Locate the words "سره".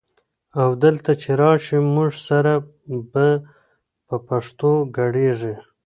2.27-2.53